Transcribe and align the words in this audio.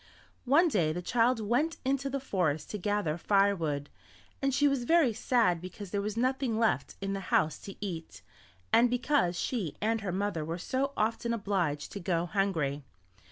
One 0.45 0.67
day 0.67 0.91
the 0.93 1.03
child 1.03 1.39
went 1.39 1.77
into 1.85 2.09
the 2.09 2.19
forest 2.19 2.71
to 2.71 2.79
gather 2.79 3.19
firewood, 3.19 3.87
and 4.41 4.51
she 4.51 4.67
was 4.67 4.83
very 4.83 5.13
sad 5.13 5.61
because 5.61 5.91
there 5.91 6.01
was 6.01 6.17
nothing 6.17 6.57
left 6.57 6.95
in 7.01 7.13
the 7.13 7.19
house 7.29 7.59
to 7.59 7.75
eat, 7.85 8.23
and 8.73 8.89
because 8.89 9.37
she 9.39 9.75
and 9.79 10.01
her 10.01 10.11
mother 10.11 10.43
were 10.43 10.57
so 10.57 10.91
often 10.97 11.35
obliged 11.35 11.91
to 11.91 11.99
go 11.99 12.25
hungry. 12.25 12.83